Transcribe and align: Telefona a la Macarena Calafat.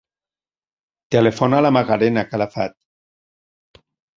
Telefona 1.17 1.59
a 1.61 1.65
la 1.67 1.73
Macarena 1.77 2.25
Calafat. 2.33 2.77